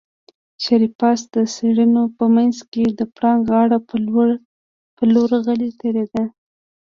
[0.63, 3.69] شريف پاس د څېړيو په منځ کې د پړانګ غار
[4.95, 6.23] په لور غلی تېرېده.